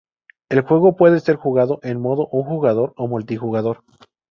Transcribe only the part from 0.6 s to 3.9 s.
juego puede ser jugado en modo un jugador o multijugador.